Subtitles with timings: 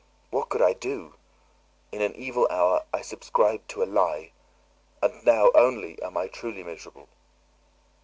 [0.31, 1.13] What could I do?
[1.91, 4.31] In an evil hour I subscribed to a lie;
[4.99, 7.07] and now only am I truly miserable."